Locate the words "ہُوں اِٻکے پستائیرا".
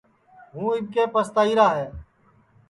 0.53-1.67